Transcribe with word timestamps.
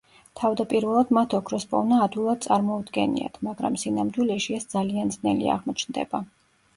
თავდაპირველად 0.39 1.09
მათ 1.17 1.33
ოქროს 1.39 1.65
პოვნა 1.73 1.99
ადვილად 2.05 2.41
წარმოუდგენიათ, 2.47 3.37
მაგრამ 3.49 3.77
სინამდვილეში 3.83 4.57
ეს 4.61 4.65
ძალიან 4.73 5.13
ძნელი 5.17 5.53
აღმოჩნდება. 5.57 6.23